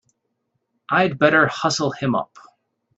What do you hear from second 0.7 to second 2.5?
I'd better hustle him up!